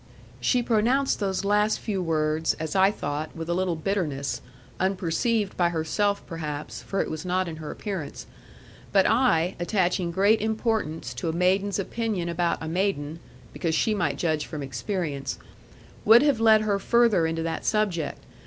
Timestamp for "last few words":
1.45-2.55